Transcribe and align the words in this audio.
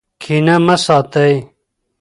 کینه 0.21 0.55
مه 0.65 0.75
ساتئ. 0.85 1.33